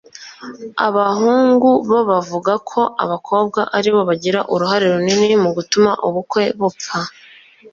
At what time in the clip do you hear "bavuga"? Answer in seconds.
2.09-2.53